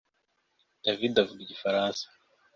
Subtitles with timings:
[0.85, 2.05] David avuga igifaransa